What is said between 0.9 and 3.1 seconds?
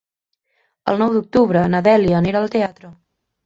El nou d'octubre na Dèlia anirà al teatre.